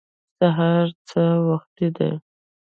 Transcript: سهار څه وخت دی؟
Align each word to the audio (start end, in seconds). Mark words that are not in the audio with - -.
سهار 0.37 0.87
څه 1.09 1.21
وخت 1.47 1.77
دی؟ 1.97 2.11